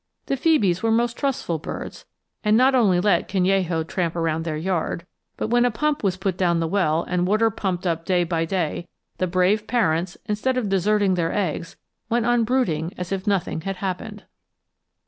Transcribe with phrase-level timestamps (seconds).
[0.25, 2.05] The phœbes were most trustful birds,
[2.43, 5.05] and not only let Canello tramp around their yard,
[5.37, 8.45] but when a pump was put down the well, and water pumped up day by
[8.45, 8.87] day,
[9.19, 11.77] the brave parents, instead of deserting their eggs,
[12.09, 14.23] went on brooding as if nothing had happened.